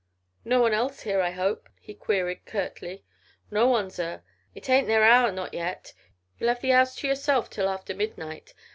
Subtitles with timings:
[0.43, 3.03] "No one else here, I hope," he queried curtly.
[3.51, 4.23] "No one, zir.
[4.55, 5.93] It ain't their hour not yet.
[6.39, 8.55] You'll 'ave the 'ouse to yourself till after midnight.